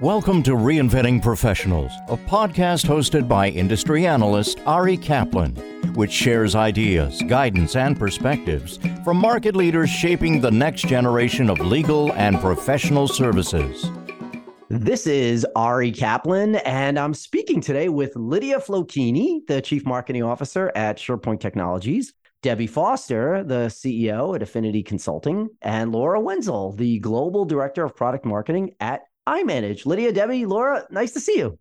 [0.00, 5.54] Welcome to Reinventing Professionals, a podcast hosted by industry analyst Ari Kaplan,
[5.94, 12.12] which shares ideas, guidance, and perspectives from market leaders shaping the next generation of legal
[12.14, 13.88] and professional services.
[14.68, 20.72] This is Ari Kaplan, and I'm speaking today with Lydia Flocchini, the Chief Marketing Officer
[20.74, 27.44] at SurePoint Technologies, Debbie Foster, the CEO at Affinity Consulting, and Laura Wenzel, the Global
[27.44, 29.86] Director of Product Marketing at iManage.
[29.86, 31.58] Lydia, Debbie, Laura, nice to see you.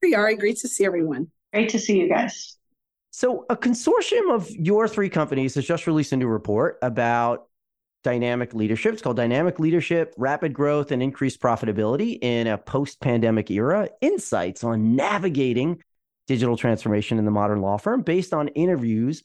[0.00, 1.30] Hey, Ari, great to see everyone.
[1.52, 2.56] Great to see you guys.
[3.10, 7.48] So, a consortium of your three companies has just released a new report about
[8.02, 8.94] dynamic leadership.
[8.94, 14.64] It's called Dynamic Leadership, Rapid Growth, and Increased Profitability in a Post Pandemic Era Insights
[14.64, 15.82] on Navigating
[16.26, 19.22] Digital Transformation in the Modern Law Firm, based on interviews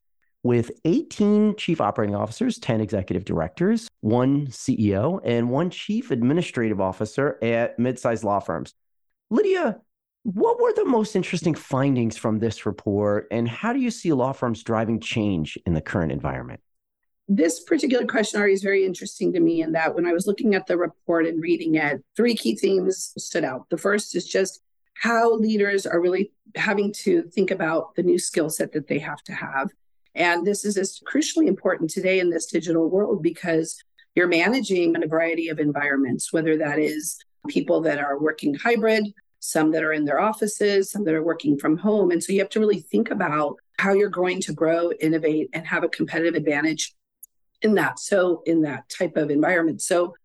[0.48, 7.38] with 18 chief operating officers, 10 executive directors, one CEO, and one chief administrative officer
[7.44, 8.74] at mid-sized law firms.
[9.30, 9.82] Lydia,
[10.24, 14.32] what were the most interesting findings from this report, and how do you see law
[14.32, 16.62] firms driving change in the current environment?
[17.28, 20.56] This particular question, Ari, is very interesting to me in that when I was looking
[20.56, 23.70] at the report and reading it, three key themes stood out.
[23.70, 24.62] The first is just
[24.94, 29.22] how leaders are really having to think about the new skill set that they have
[29.24, 29.72] to have
[30.18, 33.82] and this is crucially important today in this digital world because
[34.16, 39.72] you're managing a variety of environments, whether that is people that are working hybrid, some
[39.72, 42.10] that are in their offices, some that are working from home.
[42.10, 45.68] And so you have to really think about how you're going to grow, innovate, and
[45.68, 46.96] have a competitive advantage
[47.62, 48.00] in that.
[48.00, 49.84] So, in that type of environment.
[49.84, 50.16] So,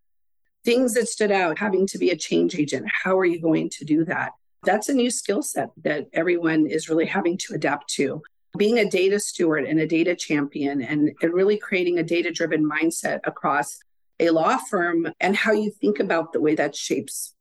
[0.64, 2.86] things that stood out having to be a change agent.
[2.90, 4.32] How are you going to do that?
[4.64, 8.22] That's a new skill set that everyone is really having to adapt to
[8.56, 12.68] being a data steward and a data champion and, and really creating a data driven
[12.68, 13.78] mindset across
[14.20, 17.34] a law firm and how you think about the way that shapes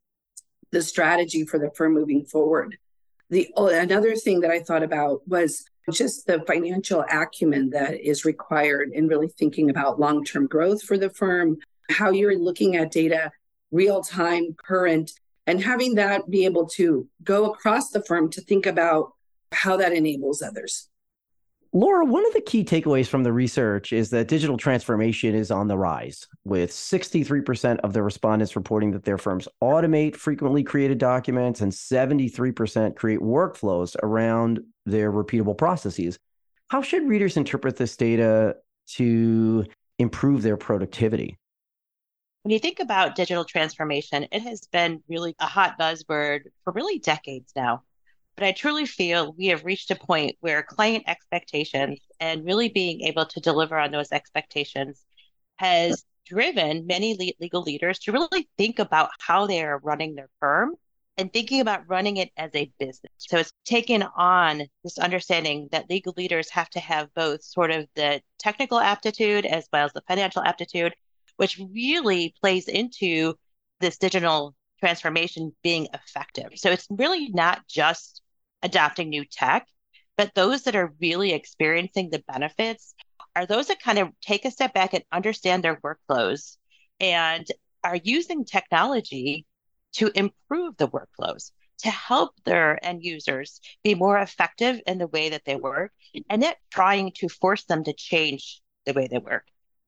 [0.71, 2.77] the strategy for the firm moving forward.
[3.29, 8.25] The oh, another thing that I thought about was just the financial acumen that is
[8.25, 11.57] required in really thinking about long-term growth for the firm,
[11.89, 13.31] how you're looking at data
[13.71, 15.11] real time, current,
[15.47, 19.13] and having that be able to go across the firm to think about
[19.51, 20.89] how that enables others.
[21.73, 25.69] Laura, one of the key takeaways from the research is that digital transformation is on
[25.69, 31.61] the rise, with 63% of the respondents reporting that their firms automate frequently created documents
[31.61, 36.19] and 73% create workflows around their repeatable processes.
[36.67, 38.57] How should readers interpret this data
[38.95, 39.65] to
[39.97, 41.37] improve their productivity?
[42.43, 46.99] When you think about digital transformation, it has been really a hot buzzword for really
[46.99, 47.83] decades now.
[48.35, 53.01] But I truly feel we have reached a point where client expectations and really being
[53.01, 55.05] able to deliver on those expectations
[55.57, 60.75] has driven many legal leaders to really think about how they are running their firm
[61.17, 63.11] and thinking about running it as a business.
[63.17, 67.87] So it's taken on this understanding that legal leaders have to have both sort of
[67.95, 70.95] the technical aptitude as well as the financial aptitude,
[71.35, 73.35] which really plays into
[73.81, 76.49] this digital transformation being effective.
[76.55, 78.21] So it's really not just
[78.61, 79.67] adopting new tech,
[80.17, 82.93] but those that are really experiencing the benefits
[83.35, 86.57] are those that kind of take a step back and understand their workflows
[86.99, 87.47] and
[87.83, 89.45] are using technology
[89.93, 95.29] to improve the workflows to help their end users be more effective in the way
[95.29, 95.91] that they work
[96.29, 99.47] and not trying to force them to change the way they work.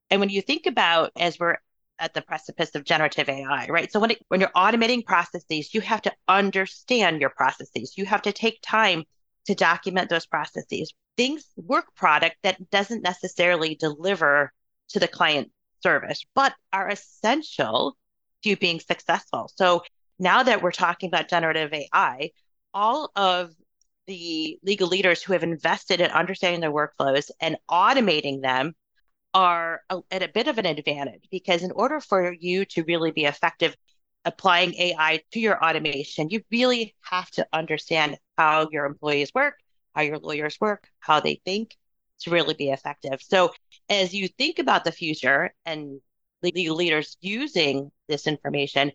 [0.10, 1.58] And when you think about as we're
[2.00, 3.92] at the precipice of generative AI, right?
[3.92, 7.94] So when it, when you're automating processes, you have to understand your processes.
[7.98, 9.04] You have to take time
[9.46, 10.94] to document those processes.
[11.18, 14.52] Things work product that doesn't necessarily deliver
[14.90, 17.96] to the client service, but are essential
[18.44, 19.52] to being successful.
[19.56, 19.84] So
[20.20, 22.32] now that we're talking about generative AI,
[22.74, 23.52] all of
[24.08, 28.74] the legal leaders who have invested in understanding their workflows and automating them
[29.34, 33.12] are a, at a bit of an advantage because in order for you to really
[33.12, 33.76] be effective
[34.26, 39.56] applying AI to your automation, you really have to understand how your employees work,
[39.96, 41.76] how your lawyers work, how they think
[42.20, 43.22] to really be effective.
[43.22, 43.52] So,
[43.90, 46.00] as you think about the future and
[46.42, 48.92] legal leaders using this information,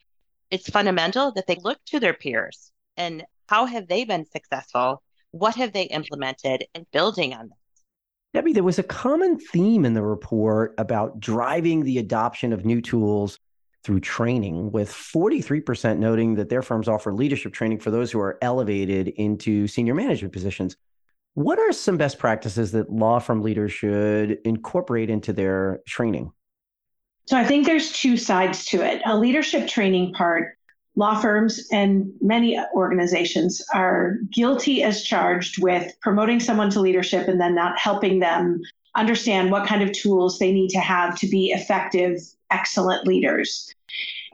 [0.50, 5.02] it's fundamental that they look to their peers and how have they been successful?
[5.30, 7.57] What have they implemented and building on them?
[8.34, 12.82] Debbie, there was a common theme in the report about driving the adoption of new
[12.82, 13.38] tools
[13.84, 18.36] through training, with 43% noting that their firms offer leadership training for those who are
[18.42, 20.76] elevated into senior management positions.
[21.34, 26.32] What are some best practices that law firm leaders should incorporate into their training?
[27.26, 29.00] So I think there's two sides to it.
[29.06, 30.57] A leadership training part
[30.98, 37.40] law firms and many organizations are guilty as charged with promoting someone to leadership and
[37.40, 38.60] then not helping them
[38.96, 42.18] understand what kind of tools they need to have to be effective,
[42.50, 43.72] excellent leaders.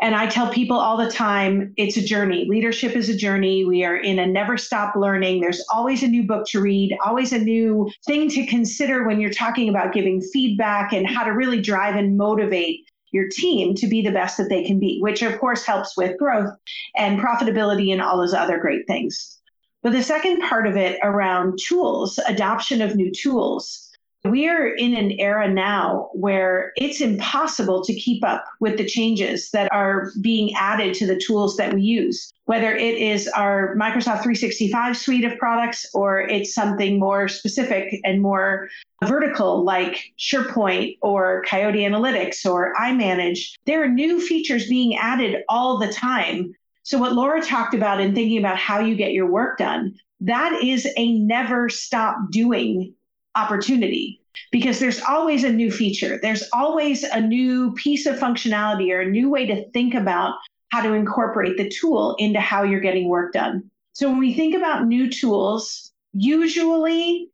[0.01, 2.47] And I tell people all the time it's a journey.
[2.49, 3.67] Leadership is a journey.
[3.67, 5.43] We are in a never stop learning.
[5.43, 9.31] There's always a new book to read, always a new thing to consider when you're
[9.31, 12.84] talking about giving feedback and how to really drive and motivate
[13.15, 16.19] your team to be the best that they can be, which of course helps with
[16.19, 16.53] growth
[16.97, 19.39] and profitability and all those other great things.
[19.83, 23.91] But the second part of it around tools, adoption of new tools,
[24.25, 29.51] we are in an era now where it's impossible to keep up with the changes
[29.51, 34.23] that are being added to the tools that we use, whether it is our Microsoft
[34.23, 38.71] 365 suite of products or it's something more specific and more
[39.05, 43.53] vertical like SharePoint or Coyote Analytics or iManage.
[43.67, 46.55] There are new features being added all the time.
[46.83, 50.63] So, what Laura talked about in thinking about how you get your work done, that
[50.63, 52.95] is a never stop doing
[53.37, 54.21] opportunity
[54.51, 56.19] because there's always a new feature.
[56.21, 60.37] There's always a new piece of functionality or a new way to think about
[60.71, 63.71] how to incorporate the tool into how you're getting work done.
[63.93, 67.29] So when we think about new tools, usually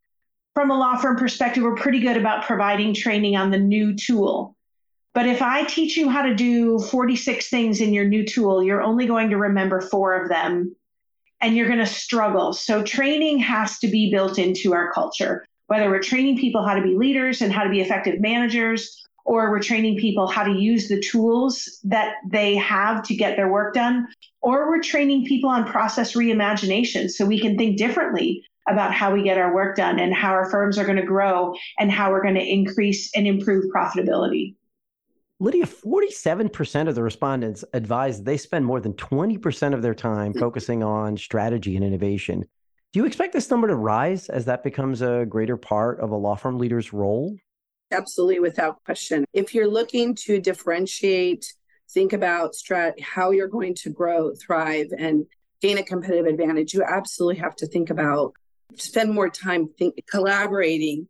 [0.53, 4.55] from a law firm perspective, we're pretty good about providing training on the new tool.
[5.13, 8.81] But if I teach you how to do 46 things in your new tool, you're
[8.81, 10.75] only going to remember four of them
[11.41, 12.53] and you're going to struggle.
[12.53, 16.81] So training has to be built into our culture whether we're training people how to
[16.81, 20.89] be leaders and how to be effective managers, or we're training people how to use
[20.89, 24.05] the tools that they have to get their work done,
[24.41, 29.23] or we're training people on process reimagination so we can think differently about how we
[29.23, 32.21] get our work done and how our firms are going to grow and how we're
[32.21, 34.53] going to increase and improve profitability.
[35.39, 40.39] Lydia, 47% of the respondents advised they spend more than 20% of their time mm.
[40.41, 42.43] focusing on strategy and innovation.
[42.93, 46.15] Do you expect this number to rise as that becomes a greater part of a
[46.17, 47.37] law firm leader's role?
[47.89, 49.23] Absolutely, without question.
[49.31, 51.53] If you're looking to differentiate,
[51.89, 55.25] think about strat- how you're going to grow, thrive, and
[55.61, 58.33] gain a competitive advantage, you absolutely have to think about
[58.75, 61.07] spend more time think, collaborating,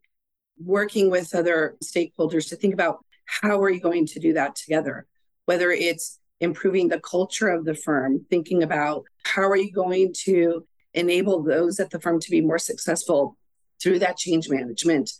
[0.63, 5.07] working with other stakeholders to think about how are you going to do that together.
[5.45, 10.65] Whether it's improving the culture of the firm, thinking about how are you going to
[10.93, 13.37] enable those at the firm to be more successful
[13.81, 15.11] through that change management,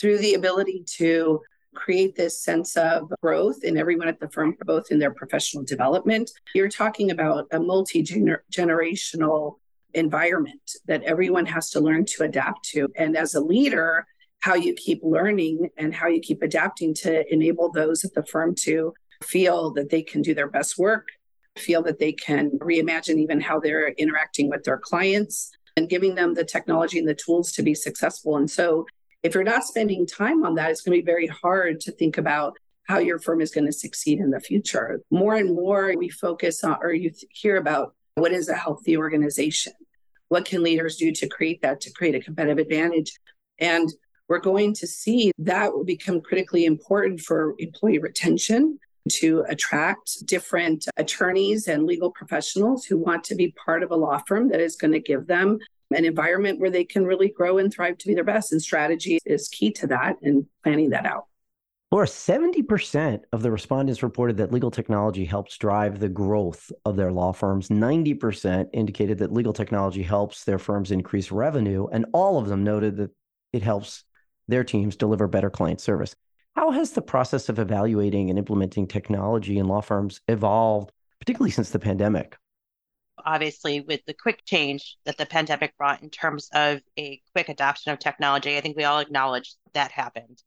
[0.00, 1.40] through the ability to
[1.74, 6.30] create this sense of growth in everyone at the firm, both in their professional development.
[6.54, 9.56] You're talking about a multi generational
[9.94, 12.88] environment that everyone has to learn to adapt to.
[12.96, 14.06] And as a leader,
[14.40, 18.54] how you keep learning and how you keep adapting to enable those at the firm
[18.56, 18.92] to
[19.22, 21.08] feel that they can do their best work
[21.56, 26.34] feel that they can reimagine even how they're interacting with their clients and giving them
[26.34, 28.36] the technology and the tools to be successful.
[28.36, 28.86] And so,
[29.22, 32.18] if you're not spending time on that, it's going to be very hard to think
[32.18, 32.56] about
[32.88, 35.00] how your firm is going to succeed in the future.
[35.10, 38.96] More and more, we focus on, or you th- hear about what is a healthy
[38.96, 39.72] organization?
[40.28, 43.12] What can leaders do to create that, to create a competitive advantage?
[43.60, 43.88] And
[44.28, 48.78] we're going to see that will become critically important for employee retention
[49.10, 54.20] to attract different attorneys and legal professionals who want to be part of a law
[54.26, 55.58] firm that is going to give them
[55.94, 58.52] an environment where they can really grow and thrive to be their best.
[58.52, 61.26] And strategy is key to that and planning that out.
[61.90, 67.12] Laura, 70% of the respondents reported that legal technology helps drive the growth of their
[67.12, 67.68] law firms.
[67.68, 71.86] 90% indicated that legal technology helps their firms increase revenue.
[71.92, 73.10] And all of them noted that
[73.52, 74.04] it helps
[74.48, 76.16] their teams deliver better client service.
[76.54, 81.70] How has the process of evaluating and implementing technology in law firms evolved, particularly since
[81.70, 82.36] the pandemic?
[83.24, 87.92] Obviously, with the quick change that the pandemic brought in terms of a quick adoption
[87.92, 90.42] of technology, I think we all acknowledge that happened.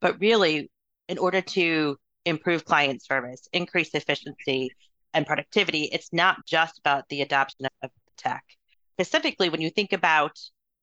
[0.00, 0.70] But really,
[1.08, 4.72] in order to improve client service, increase efficiency
[5.14, 8.44] and productivity, it's not just about the adoption of tech.
[8.96, 10.38] Specifically, when you think about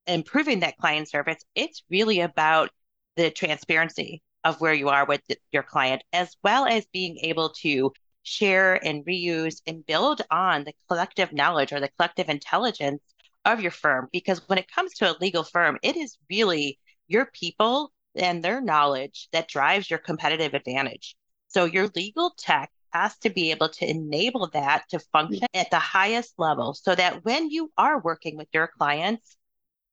[0.07, 2.69] improving that client service, it's really about
[3.15, 7.91] the transparency of where you are with your client, as well as being able to
[8.23, 13.01] share and reuse and build on the collective knowledge or the collective intelligence
[13.45, 14.07] of your firm.
[14.11, 18.61] Because when it comes to a legal firm, it is really your people and their
[18.61, 21.15] knowledge that drives your competitive advantage.
[21.47, 25.79] So your legal tech has to be able to enable that to function at the
[25.79, 29.35] highest level so that when you are working with your clients,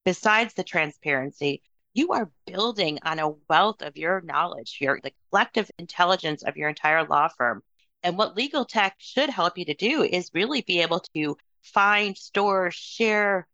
[0.04, 5.70] besides the transparency, you are building on a wealth of your knowledge, your the collective
[5.78, 7.62] intelligence of your entire law firm.
[8.02, 12.16] And what legal tech should help you to do is really be able to find,
[12.16, 13.46] store, share,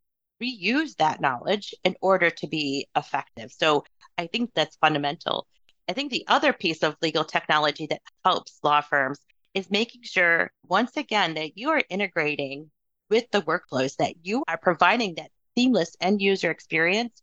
[0.42, 3.52] reuse that knowledge in order to be effective.
[3.52, 3.84] So
[4.18, 5.46] I think that's fundamental.
[5.88, 9.18] I think the other piece of legal technology that helps law firms
[9.54, 12.70] is making sure, once again, that you are integrating
[13.08, 17.22] with the workflows, that you are providing that seamless end user experience.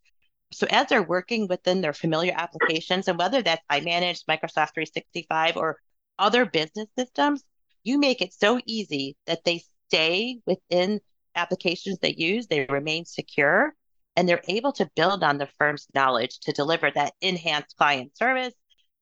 [0.53, 5.77] So as they're working within their familiar applications, and whether that's iManage, Microsoft 365, or
[6.19, 7.43] other business systems,
[7.83, 11.01] you make it so easy that they stay within
[11.35, 13.73] applications they use, they remain secure,
[14.15, 18.53] and they're able to build on the firm's knowledge to deliver that enhanced client service.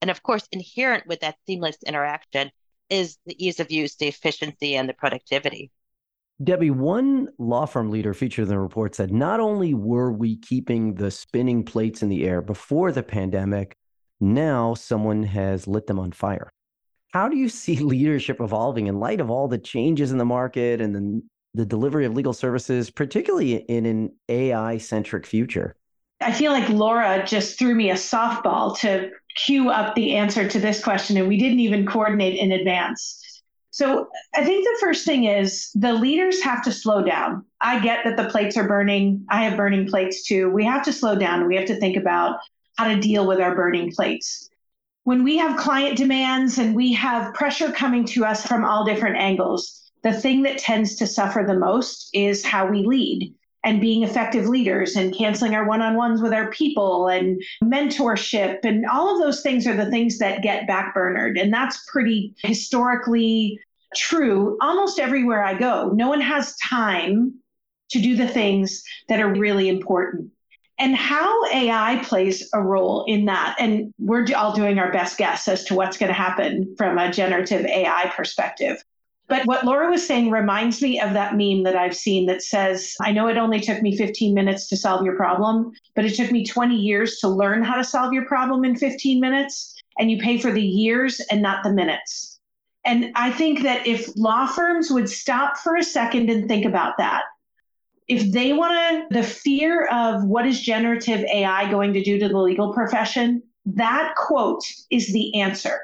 [0.01, 2.51] And of course, inherent with that seamless interaction
[2.89, 5.71] is the ease of use, the efficiency, and the productivity.
[6.43, 10.95] Debbie, one law firm leader featured in the report said not only were we keeping
[10.95, 13.75] the spinning plates in the air before the pandemic,
[14.19, 16.49] now someone has lit them on fire.
[17.09, 20.81] How do you see leadership evolving in light of all the changes in the market
[20.81, 21.21] and the,
[21.53, 25.75] the delivery of legal services, particularly in an AI centric future?
[26.21, 30.59] I feel like Laura just threw me a softball to cue up the answer to
[30.59, 33.30] this question, and we didn't even coordinate in advance.
[33.71, 37.45] So I think the first thing is the leaders have to slow down.
[37.61, 39.25] I get that the plates are burning.
[39.29, 40.49] I have burning plates too.
[40.49, 41.47] We have to slow down.
[41.47, 42.39] We have to think about
[42.77, 44.49] how to deal with our burning plates.
[45.03, 49.17] When we have client demands and we have pressure coming to us from all different
[49.17, 54.03] angles, the thing that tends to suffer the most is how we lead and being
[54.03, 58.59] effective leaders and canceling our one on ones with our people and mentorship.
[58.63, 61.39] And all of those things are the things that get backburnered.
[61.39, 63.59] And that's pretty historically
[63.95, 65.89] true almost everywhere I go.
[65.93, 67.35] No one has time
[67.91, 70.31] to do the things that are really important.
[70.79, 73.55] And how AI plays a role in that.
[73.59, 77.11] And we're all doing our best guess as to what's going to happen from a
[77.11, 78.83] generative AI perspective.
[79.31, 82.97] But what Laura was saying reminds me of that meme that I've seen that says,
[82.99, 86.33] I know it only took me 15 minutes to solve your problem, but it took
[86.33, 89.81] me 20 years to learn how to solve your problem in 15 minutes.
[89.97, 92.41] And you pay for the years and not the minutes.
[92.83, 96.97] And I think that if law firms would stop for a second and think about
[96.97, 97.23] that,
[98.09, 102.27] if they want to, the fear of what is generative AI going to do to
[102.27, 105.79] the legal profession, that quote is the answer.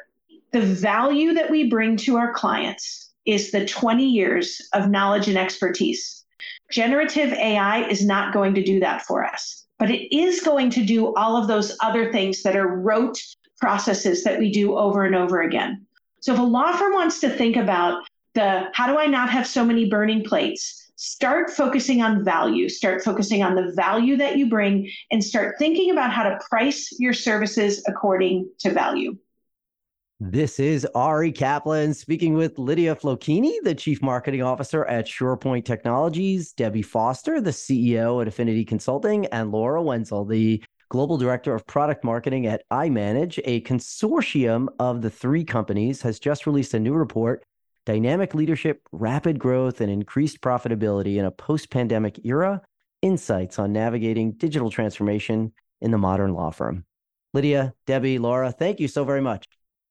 [0.52, 5.38] The value that we bring to our clients is the 20 years of knowledge and
[5.38, 6.26] expertise.
[6.72, 10.86] Generative AI is not going to do that for us, but it is going to
[10.86, 13.22] do all of those other things that are rote
[13.60, 15.86] processes that we do over and over again.
[16.22, 18.04] So if a law firm wants to think about
[18.34, 23.04] the how do I not have so many burning plates, start focusing on value, start
[23.04, 27.14] focusing on the value that you bring, and start thinking about how to price your
[27.14, 29.18] services according to value.
[30.20, 36.54] This is Ari Kaplan speaking with Lydia Flocchini, the Chief Marketing Officer at SurePoint Technologies,
[36.54, 42.04] Debbie Foster, the CEO at Affinity Consulting, and Laura Wenzel, the Global Director of Product
[42.04, 43.40] Marketing at iManage.
[43.46, 47.44] A consortium of the three companies has just released a new report
[47.86, 52.64] Dynamic Leadership, Rapid Growth, and Increased Profitability in a Post Pandemic Era
[53.04, 56.86] Insights on Navigating Digital Transformation in the Modern Law Firm.
[57.36, 59.46] Lydia, Debbie, Laura, thank you so very much.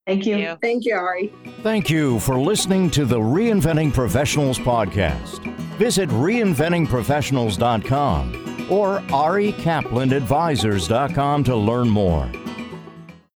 [0.06, 0.56] Thank you.
[0.62, 1.32] Thank you, Ari.
[1.62, 5.44] Thank you for listening to the Reinventing Professionals podcast.
[5.78, 12.30] Visit reinventingprofessionals.com or arikaplanadvisors.com to learn more.